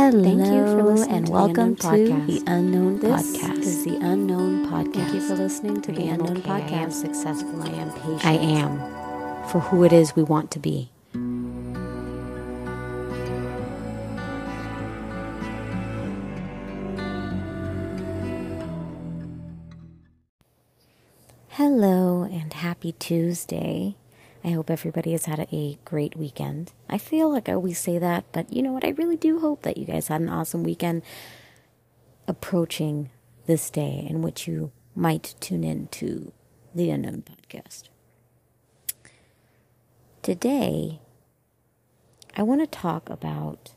[0.00, 2.26] Hello, Thank you for listening and to the welcome Unknown to Podcast.
[2.26, 3.58] the Unknown This Podcast.
[3.58, 4.94] is the Unknown Podcast.
[4.94, 6.50] Thank you for listening to the Unknown okay.
[6.50, 6.92] I am Podcast.
[6.92, 7.62] successful.
[7.62, 8.24] I am patient.
[8.24, 10.88] I am for who it is we want to be.
[21.50, 23.96] Hello and happy Tuesday.
[24.42, 26.72] I hope everybody has had a great weekend.
[26.88, 28.84] I feel like I always say that, but you know what?
[28.84, 31.02] I really do hope that you guys had an awesome weekend
[32.26, 33.10] approaching
[33.46, 36.32] this day in which you might tune in to
[36.74, 37.84] the Unknown Podcast.
[40.22, 41.00] Today,
[42.36, 43.74] I want to talk about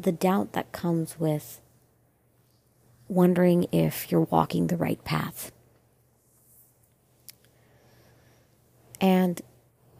[0.00, 1.60] the doubt that comes with
[3.08, 5.52] wondering if you're walking the right path.
[9.00, 9.40] And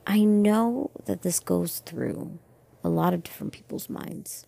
[0.06, 2.38] I know that this goes through
[2.82, 4.46] a lot of different people's minds.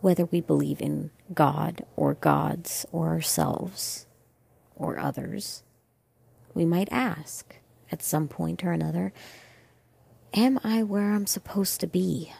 [0.00, 4.06] Whether we believe in God or gods or ourselves
[4.76, 5.62] or others,
[6.54, 7.56] we might ask
[7.90, 9.12] at some point or another
[10.34, 12.32] Am I where I'm supposed to be?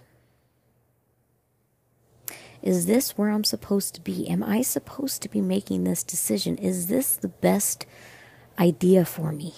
[2.62, 4.28] Is this where I'm supposed to be?
[4.28, 6.56] Am I supposed to be making this decision?
[6.58, 7.86] Is this the best
[8.58, 9.54] idea for me?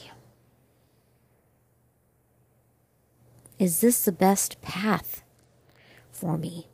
[3.59, 5.23] Is this the best path
[6.11, 6.69] for me?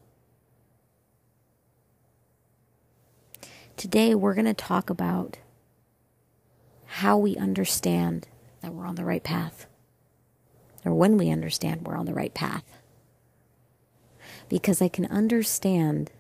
[3.77, 5.39] Today, we're going to talk about
[6.84, 8.28] how we understand
[8.61, 9.67] that we're on the right path,
[10.84, 12.65] or when we understand we're on the right path.
[14.48, 16.11] Because I can understand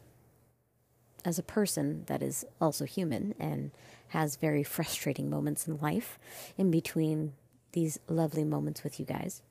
[1.24, 3.70] as a person that is also human and
[4.08, 6.18] has very frustrating moments in life
[6.56, 7.32] in between
[7.72, 9.42] these lovely moments with you guys.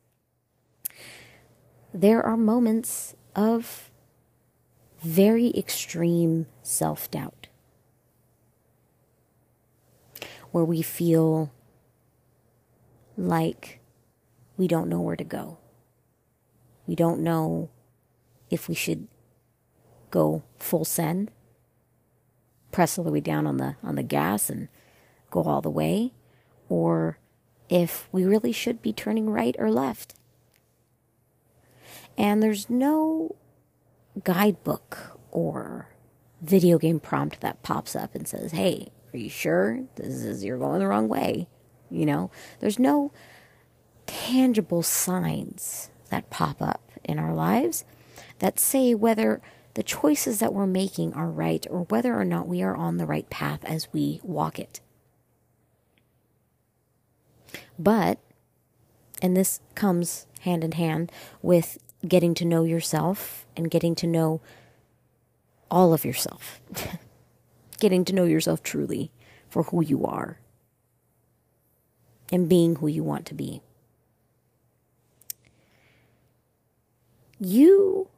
[1.93, 3.89] There are moments of
[5.01, 7.47] very extreme self doubt
[10.51, 11.51] where we feel
[13.17, 13.79] like
[14.57, 15.57] we don't know where to go.
[16.85, 17.69] We don't know
[18.49, 19.07] if we should
[20.11, 21.31] go full send
[22.71, 24.67] press all the way down on the on the gas and
[25.29, 26.13] go all the way
[26.67, 27.17] or
[27.69, 30.15] if we really should be turning right or left.
[32.17, 33.35] And there's no
[34.23, 35.89] guidebook or
[36.41, 40.57] video game prompt that pops up and says hey are you sure this is you're
[40.57, 41.47] going the wrong way?
[41.89, 43.11] You know there's no
[44.05, 47.85] tangible signs that pop up in our lives
[48.39, 49.41] that say whether
[49.75, 53.05] the choices that we're making are right or whether or not we are on the
[53.05, 54.79] right path as we walk it.
[57.77, 58.19] But,
[59.21, 61.77] and this comes hand in hand with
[62.07, 64.41] getting to know yourself and getting to know
[65.69, 66.59] all of yourself,
[67.79, 69.11] getting to know yourself truly
[69.49, 70.39] for who you are
[72.31, 73.61] and being who you want to be.
[77.39, 78.09] You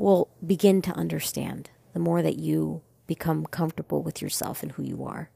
[0.00, 5.04] will begin to understand the more that you become comfortable with yourself and who you
[5.04, 5.30] are.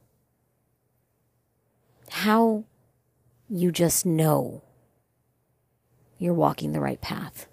[2.09, 2.65] How
[3.47, 4.63] you just know
[6.19, 7.47] you're walking the right path.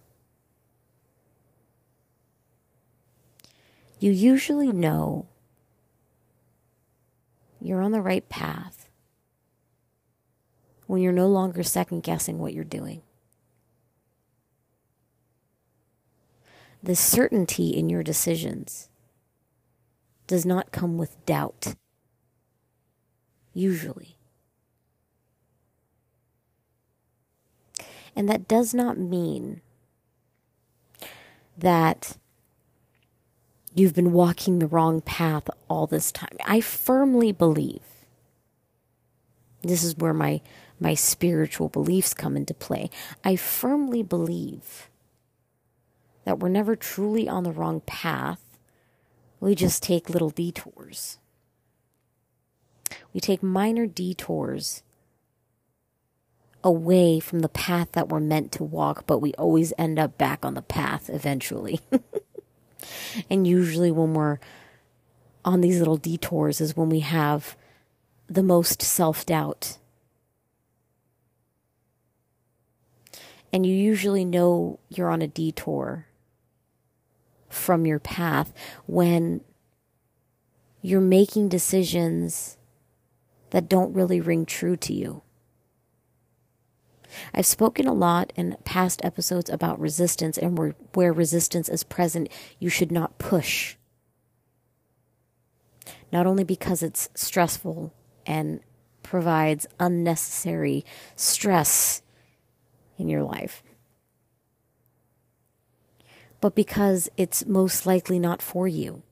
[4.00, 5.28] You usually know
[7.60, 8.88] you're on the right path
[10.88, 13.02] when you're no longer second guessing what you're doing.
[16.84, 18.90] The certainty in your decisions
[20.28, 21.76] does not come with doubt,
[23.54, 24.18] usually.
[28.16, 29.62] And that does not mean
[31.58, 32.18] that
[33.74, 36.38] you've been walking the wrong path all this time.
[36.46, 37.82] I firmly believe
[39.62, 40.42] this is where my
[40.80, 42.90] my spiritual beliefs come into play.
[43.24, 44.90] I firmly believe
[46.24, 48.44] that we're never truly on the wrong path.
[49.40, 51.18] We just take little detours.
[53.14, 54.84] We take minor detours
[56.64, 60.46] away from the path that we're meant to walk, but we always end up back
[60.46, 61.82] on the path eventually.
[63.30, 64.40] and usually, when we're
[65.44, 67.58] on these little detours, is when we have
[68.28, 69.78] the most self doubt.
[73.52, 76.06] And you usually know you're on a detour
[77.52, 78.54] from your path
[78.86, 79.42] when
[80.82, 82.58] you're making decisions
[83.52, 85.22] that don't really ring true to you.
[87.34, 92.30] I've spoken a lot in past episodes about resistance and where, where resistance is present,
[92.58, 93.76] you should not push.
[96.12, 97.94] Not only because it's stressful
[98.26, 98.62] and
[99.04, 102.02] provides unnecessary stress
[102.98, 103.64] in your life,
[106.42, 109.04] but because it's most likely not for you.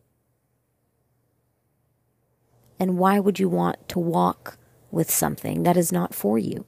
[2.80, 4.58] And why would you want to walk
[4.90, 6.66] with something that is not for you?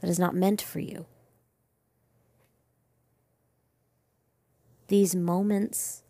[0.00, 1.06] That is not meant for you?
[4.88, 6.04] These moments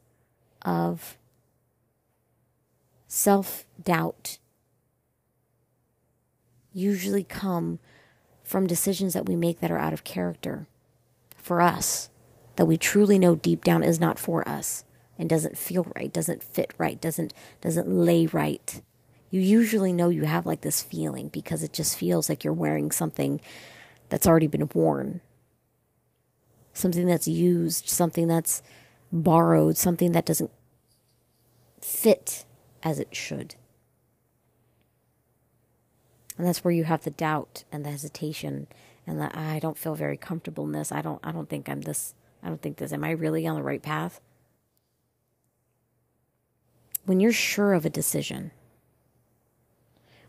[0.62, 1.16] of
[3.08, 4.38] self doubt
[6.74, 7.78] usually come
[8.44, 10.66] from decisions that we make that are out of character
[11.38, 12.10] for us,
[12.56, 14.84] that we truly know deep down is not for us
[15.18, 18.82] and doesn't feel right, doesn't fit right, doesn't doesn't lay right.
[19.30, 22.90] You usually know you have like this feeling because it just feels like you're wearing
[22.90, 23.40] something
[24.08, 25.20] that's already been worn.
[26.72, 28.62] Something that's used, something that's
[29.10, 30.50] borrowed, something that doesn't
[31.80, 32.44] fit
[32.82, 33.54] as it should.
[36.38, 38.66] And that's where you have the doubt and the hesitation
[39.06, 40.92] and the I don't feel very comfortable in this.
[40.92, 42.14] I don't I don't think I'm this
[42.46, 44.20] I don't think this am I really on the right path?
[47.04, 48.52] When you're sure of a decision,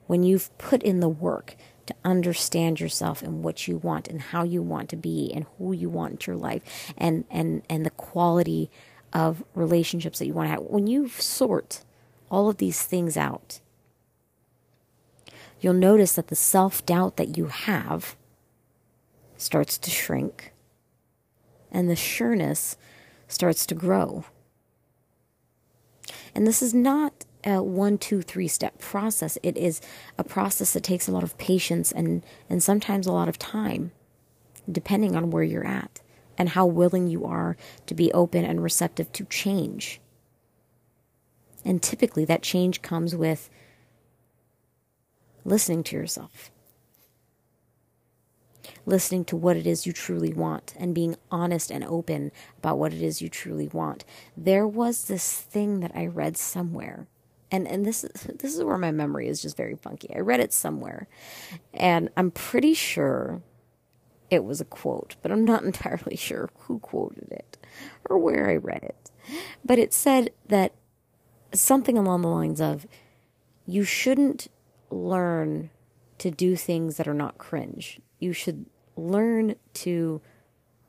[0.08, 1.56] when you've put in the work
[1.86, 5.74] to understand yourself and what you want and how you want to be and who
[5.74, 8.72] you want in your life and and and the quality
[9.14, 11.86] of relationships that you want to have when you sort
[12.32, 13.60] all of these things out
[15.62, 18.16] you'll notice that the self-doubt that you have
[19.38, 20.52] starts to shrink
[21.72, 22.78] and the sureness
[23.28, 24.26] starts to grow
[26.38, 29.38] and this is not a one, two, three step process.
[29.42, 29.82] It is
[30.20, 33.92] a process that takes a lot of patience and, and sometimes a lot of time,
[34.72, 36.02] depending on where you're at
[36.38, 40.00] and how willing you are to be open and receptive to change.
[41.66, 43.50] And typically, that change comes with
[45.44, 46.52] listening to yourself
[48.86, 52.94] listening to what it is you truly want and being honest and open about what
[52.94, 54.06] it is you truly want.
[54.36, 57.08] There was this thing that I read somewhere.
[57.50, 58.02] And and this
[58.40, 60.14] this is where my memory is just very funky.
[60.16, 61.08] I read it somewhere.
[61.74, 63.42] And I'm pretty sure
[64.30, 67.58] it was a quote, but I'm not entirely sure who quoted it
[68.10, 69.12] or where I read it.
[69.64, 70.74] But it said that
[71.54, 72.88] something along the lines of
[73.66, 74.48] you shouldn't
[74.90, 75.70] learn
[76.20, 78.00] to do things that are not cringe.
[78.20, 78.66] You should
[78.96, 80.22] learn to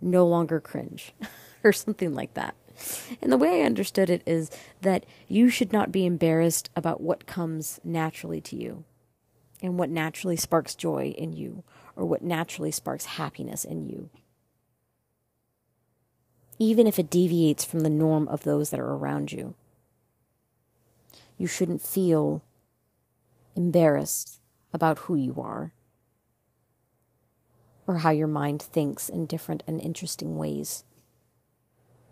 [0.00, 1.12] no longer cringe
[1.64, 2.54] or something like that.
[3.20, 4.50] And the way I understood it is
[4.82, 8.84] that you should not be embarrassed about what comes naturally to you
[9.60, 11.64] and what naturally sparks joy in you
[11.96, 14.10] or what naturally sparks happiness in you.
[16.60, 19.54] Even if it deviates from the norm of those that are around you,
[21.36, 22.42] you shouldn't feel
[23.56, 24.37] embarrassed
[24.72, 25.72] about who you are
[27.88, 30.84] or how your mind thinks in different and interesting ways,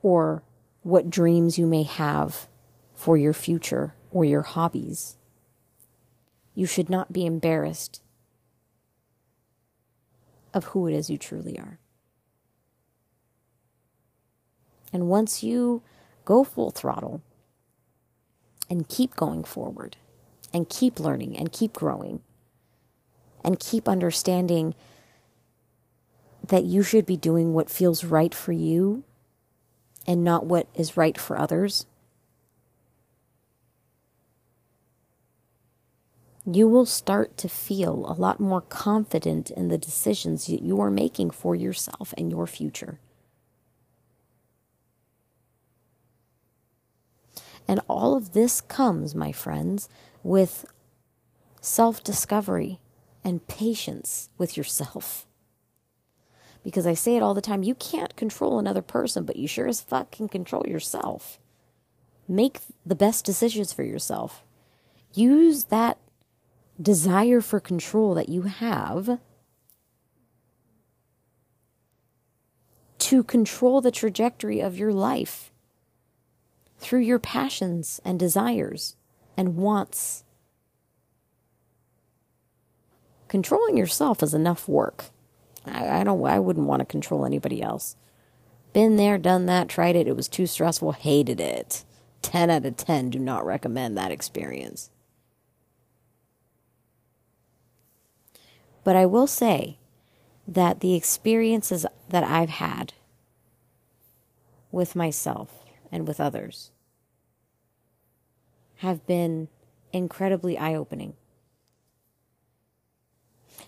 [0.02, 0.42] or
[0.82, 2.48] what dreams you may have
[2.94, 5.18] for your future or your hobbies.
[6.54, 8.00] You should not be embarrassed
[10.54, 11.78] of who it is you truly are.
[14.94, 15.82] And once you
[16.25, 17.20] go full throttle
[18.70, 19.98] and keep going forward
[20.54, 22.22] and keep learning and keep growing
[23.46, 24.74] and keep understanding
[26.48, 29.04] that you should be doing what feels right for you
[30.06, 31.86] and not what is right for others,
[36.44, 40.90] you will start to feel a lot more confident in the decisions that you are
[40.90, 42.98] making for yourself and your future.
[47.68, 49.88] And all of this comes, my friends,
[50.22, 50.64] with
[51.60, 52.78] self discovery
[53.26, 55.26] and patience with yourself
[56.66, 59.68] because I say it all the time you can't control another person, but you sure
[59.68, 61.38] as fuck can control yourself.
[62.26, 64.42] Make the best decisions for yourself.
[65.14, 65.99] Use that
[66.83, 69.21] desire for control that you have
[72.99, 75.52] to control the trajectory of your life
[76.78, 78.97] through your passions and desires
[79.37, 80.25] and wants.
[83.28, 85.06] Controlling yourself is enough work.
[85.64, 86.25] I, I don't.
[86.25, 87.97] I wouldn't want to control anybody else.
[88.73, 90.06] Been there, done that, tried it.
[90.06, 90.92] It was too stressful.
[90.92, 91.85] Hated it.
[92.23, 93.11] Ten out of ten.
[93.11, 94.90] Do not recommend that experience.
[98.85, 99.78] But I will say
[100.47, 102.92] that the experiences that I've had
[104.71, 106.71] with myself and with others
[108.76, 109.49] have been
[109.92, 111.14] incredibly eye opening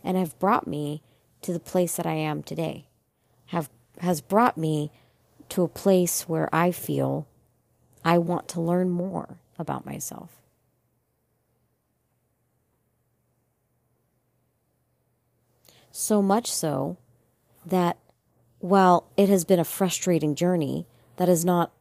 [0.02, 1.02] and have brought me
[1.43, 2.87] to the place that I am today.
[3.47, 4.90] Have has brought me
[5.49, 7.26] to a place where I feel
[8.05, 10.40] I want to learn more about myself.
[15.90, 16.97] So much so
[17.67, 17.99] that
[18.61, 20.87] while it has been a frustrating journey,
[21.17, 21.73] that has not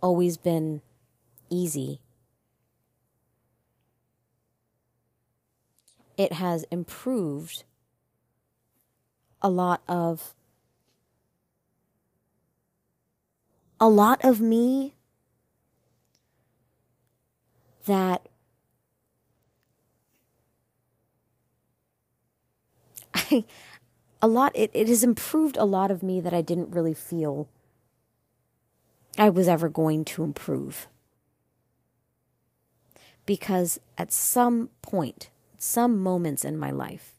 [0.00, 0.80] always been
[1.50, 2.00] easy.
[6.16, 7.64] It has improved
[9.42, 10.34] a lot of
[13.78, 14.94] a lot of me
[17.84, 18.26] that
[23.14, 23.44] I
[24.22, 27.48] a lot it, it has improved a lot of me that I didn't really feel
[29.18, 30.88] I was ever going to improve.
[33.24, 35.30] Because at some point,
[35.66, 37.14] some moments in my life,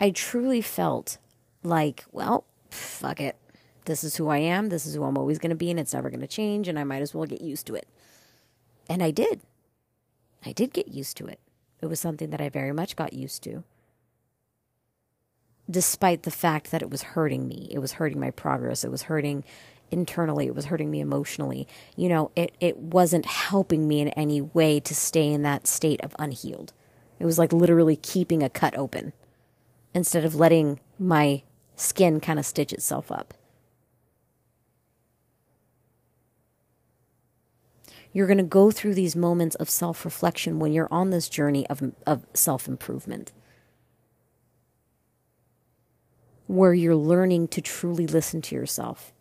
[0.00, 1.18] I truly felt
[1.62, 3.36] like, well, fuck it.
[3.84, 4.68] This is who I am.
[4.68, 6.78] This is who I'm always going to be, and it's never going to change, and
[6.78, 7.86] I might as well get used to it.
[8.88, 9.40] And I did.
[10.44, 11.38] I did get used to it.
[11.80, 13.64] It was something that I very much got used to.
[15.70, 19.02] Despite the fact that it was hurting me, it was hurting my progress, it was
[19.02, 19.44] hurting
[19.90, 21.66] internally, it was hurting me emotionally.
[21.96, 26.00] You know, it, it wasn't helping me in any way to stay in that state
[26.02, 26.72] of unhealed.
[27.18, 29.12] It was like literally keeping a cut open
[29.94, 31.42] instead of letting my
[31.76, 33.34] skin kind of stitch itself up.
[38.12, 41.66] You're going to go through these moments of self reflection when you're on this journey
[41.68, 43.32] of, of self improvement,
[46.46, 49.12] where you're learning to truly listen to yourself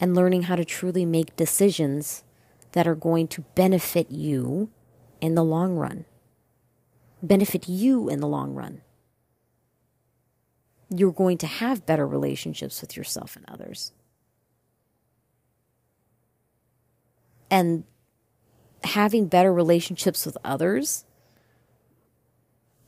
[0.00, 2.24] and learning how to truly make decisions
[2.72, 4.70] that are going to benefit you
[5.20, 6.04] in the long run.
[7.22, 8.82] Benefit you in the long run.
[10.90, 13.92] You're going to have better relationships with yourself and others.
[17.50, 17.84] and
[18.84, 21.04] having better relationships with others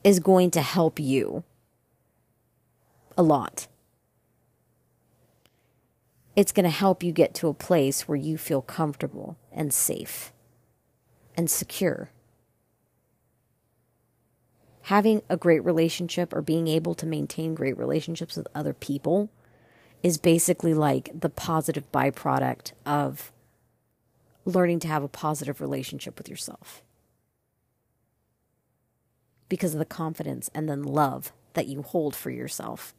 [0.05, 1.45] is going to help you
[3.17, 3.69] a lot.
[6.37, 10.33] It's going to help you get to a place where you feel comfortable and safe
[11.37, 12.11] and secure.
[14.83, 19.29] Having a great relationship or being able to maintain great relationships with other people
[20.03, 23.33] is basically like the positive byproduct of
[24.45, 26.83] learning to have a positive relationship with yourself
[29.49, 32.95] because of the confidence and then love that you hold for yourself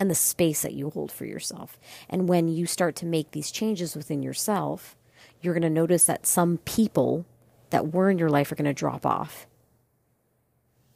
[0.00, 1.78] and the space that you hold for yourself.
[2.08, 4.96] And when you start to make these changes within yourself,
[5.40, 7.26] you're going to notice that some people
[7.70, 9.46] that were in your life are going to drop off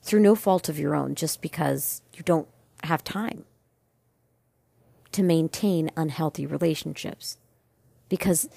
[0.03, 2.49] through no fault of your own, just because you don't
[2.85, 3.45] have time
[5.13, 7.37] to maintain unhealthy relationships.
[8.09, 8.49] Because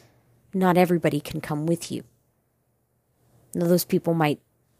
[0.53, 2.03] not everybody can come with you.
[3.53, 4.39] Now, those people might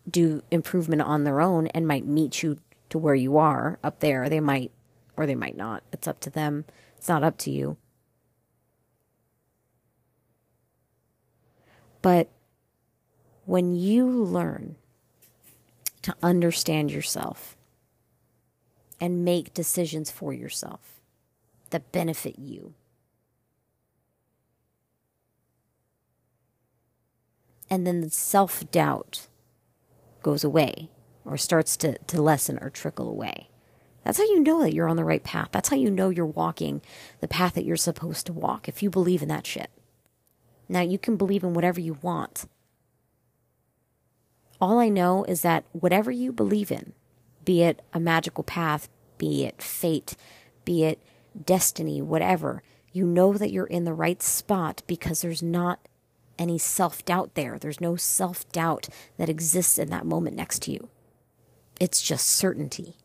[0.10, 2.58] do improvement on their own and might meet you
[2.90, 4.30] to where you are up there.
[4.30, 4.72] They might,
[5.22, 5.84] or they might not.
[5.94, 6.66] It's up to them.
[6.98, 7.78] It's not up to you.
[12.02, 12.30] But
[13.46, 14.78] when you learn
[16.02, 17.56] to understand yourself
[19.00, 21.00] and make decisions for yourself
[21.70, 22.74] that benefit you,
[27.70, 29.28] and then the self doubt
[30.24, 30.90] goes away
[31.24, 33.51] or starts to, to lessen or trickle away.
[34.04, 35.50] That's how you know that you're on the right path.
[35.52, 36.82] That's how you know you're walking
[37.20, 39.70] the path that you're supposed to walk if you believe in that shit.
[40.68, 42.46] Now, you can believe in whatever you want.
[44.60, 46.94] All I know is that whatever you believe in,
[47.44, 50.16] be it a magical path, be it fate,
[50.66, 51.00] be it
[51.46, 55.80] destiny, whatever, you know that you're in the right spot because there's not
[56.38, 57.58] any self doubt there.
[57.60, 60.90] There's no self doubt that exists in that moment next to you.
[61.80, 62.96] It's just certainty.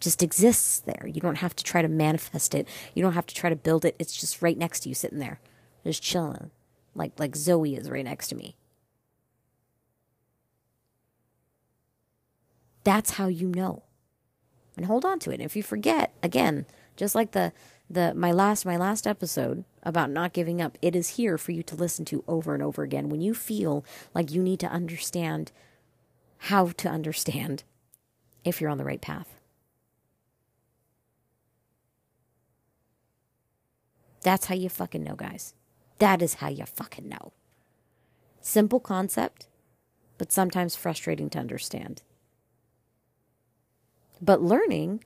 [0.00, 1.06] Just exists there.
[1.06, 2.66] You don't have to try to manifest it.
[2.94, 3.96] You don't have to try to build it.
[3.98, 5.40] It's just right next to you, sitting there,
[5.84, 6.50] just chilling,
[6.94, 8.56] like like Zoe is right next to me.
[12.82, 13.82] That's how you know.
[14.76, 15.34] And hold on to it.
[15.34, 16.64] And if you forget, again,
[16.96, 17.52] just like the
[17.88, 21.62] the my last my last episode about not giving up it is here for you
[21.64, 25.50] to listen to over and over again when you feel like you need to understand
[26.44, 27.64] how to understand
[28.44, 29.39] if you're on the right path.
[34.22, 35.54] That's how you fucking know, guys.
[35.98, 37.32] That is how you fucking know.
[38.40, 39.48] Simple concept,
[40.18, 42.02] but sometimes frustrating to understand.
[44.20, 45.04] But learning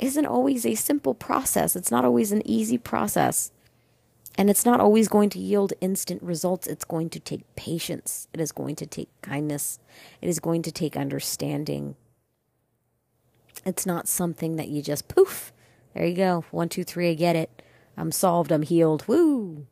[0.00, 1.74] isn't always a simple process.
[1.74, 3.50] It's not always an easy process.
[4.36, 6.66] And it's not always going to yield instant results.
[6.66, 8.28] It's going to take patience.
[8.32, 9.80] It is going to take kindness.
[10.22, 11.96] It is going to take understanding.
[13.64, 15.52] It's not something that you just poof,
[15.94, 16.44] there you go.
[16.52, 17.62] One, two, three, I get it.
[17.98, 18.52] I'm solved.
[18.52, 19.06] I'm healed.
[19.06, 19.66] Woo!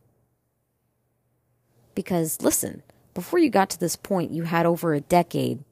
[1.94, 2.82] Because listen,
[3.14, 5.64] before you got to this point, you had over a decade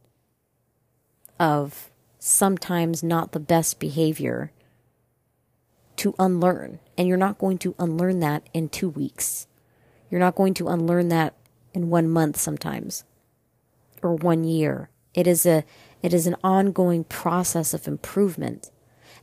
[1.39, 4.53] of sometimes not the best behavior
[5.97, 6.81] to unlearn.
[6.97, 9.47] And you're not going to unlearn that in two weeks.
[10.11, 11.35] You're not going to unlearn that
[11.75, 13.05] in one month sometimes
[14.03, 14.89] or one year.
[15.13, 15.65] It is a
[16.03, 18.71] it is an ongoing process of improvement.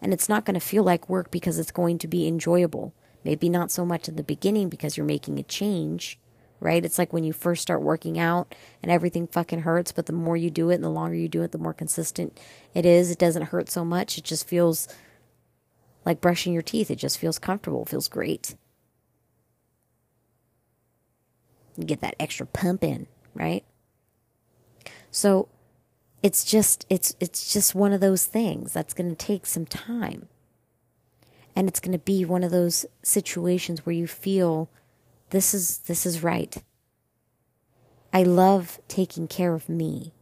[0.02, 2.94] And it's not going to feel like work because it's going to be enjoyable.
[3.24, 6.20] Maybe not so much in the beginning because you're making a change,
[6.60, 6.84] right?
[6.84, 10.38] It's like when you first start working out and everything fucking hurts, but the more
[10.38, 12.40] you do it and the longer you do it, the more consistent
[12.74, 13.12] it is.
[13.12, 14.18] It doesn't hurt so much.
[14.18, 14.88] It just feels
[16.06, 16.90] like brushing your teeth.
[16.90, 18.56] It just feels comfortable, feels great.
[21.78, 23.64] You get that extra pump in, right?
[25.10, 25.48] So
[26.24, 30.28] it's just it's it's just one of those things that's going to take some time.
[31.56, 34.70] And it's going to be one of those situations where you feel
[35.32, 36.64] this is this is right.
[38.14, 40.14] I love taking care of me.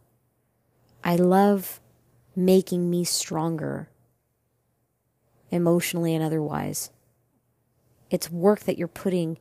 [1.02, 1.80] I love
[2.36, 3.88] making me stronger
[5.50, 6.90] emotionally and otherwise.
[8.10, 9.38] It's work that you're putting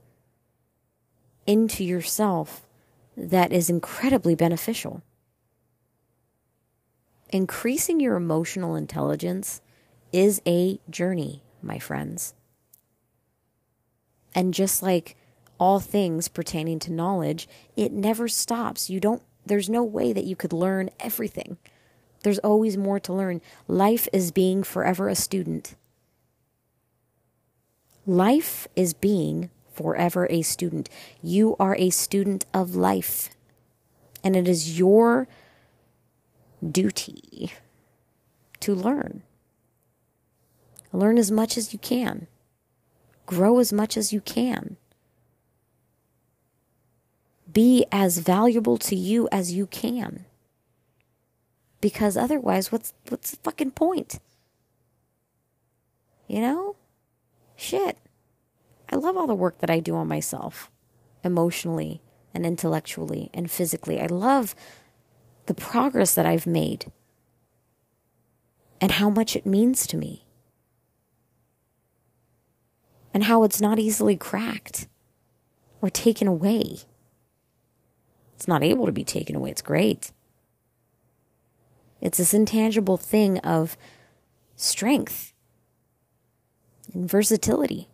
[1.45, 2.67] into yourself
[3.17, 5.01] that is incredibly beneficial.
[7.31, 9.61] Increasing your emotional intelligence
[10.11, 12.33] is a journey, my friends.
[14.33, 15.15] And just like
[15.59, 18.89] all things pertaining to knowledge, it never stops.
[18.89, 21.57] You don't, there's no way that you could learn everything.
[22.23, 23.41] There's always more to learn.
[23.67, 25.75] Life is being forever a student.
[28.05, 30.89] Life is being forever a student.
[31.21, 33.29] You are a student of life.
[34.23, 35.27] And it is your
[36.67, 37.53] duty
[38.59, 39.23] to learn.
[40.91, 42.27] Learn as much as you can,
[43.25, 44.77] grow as much as you can.
[47.51, 50.25] Be as valuable to you as you can.
[51.81, 54.19] Because otherwise, what's, what's the fucking point?
[56.27, 56.75] You know?
[57.59, 57.97] shit.
[58.91, 60.71] I love all the work that I do on myself,
[61.23, 62.01] emotionally
[62.33, 63.99] and intellectually and physically.
[63.99, 64.55] I love
[65.45, 66.91] the progress that I've made
[68.81, 70.25] and how much it means to me.
[73.13, 74.87] And how it's not easily cracked
[75.81, 76.79] or taken away.
[78.35, 79.51] It's not able to be taken away.
[79.51, 80.11] It's great.
[82.01, 83.77] It's this intangible thing of
[84.55, 85.33] strength
[86.93, 87.89] and versatility.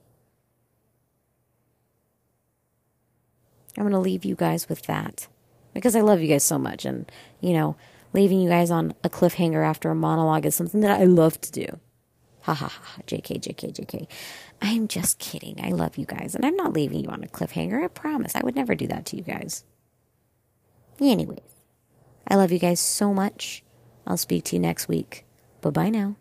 [3.77, 5.27] I'm going to leave you guys with that
[5.73, 6.85] because I love you guys so much.
[6.85, 7.75] And, you know,
[8.13, 11.51] leaving you guys on a cliffhanger after a monologue is something that I love to
[11.51, 11.79] do.
[12.43, 13.01] Ha ha ha.
[13.07, 14.07] JK, JK, JK.
[14.65, 15.63] I'm just kidding.
[15.63, 16.33] I love you guys.
[16.33, 17.83] And I'm not leaving you on a cliffhanger.
[17.83, 18.35] I promise.
[18.35, 19.63] I would never do that to you guys.
[20.99, 21.37] Anyways,
[22.27, 23.63] I love you guys so much.
[24.07, 25.23] I'll speak to you next week.
[25.61, 26.15] Bye bye now.